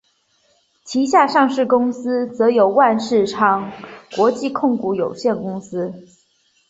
[0.83, 3.71] 旗下上市公司则有万事昌
[4.15, 5.93] 国际控股有限公司。